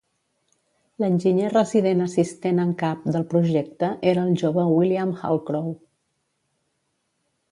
[1.01, 5.71] L'enginyer resident assistent en cap del projecte era el jove William Halcrow.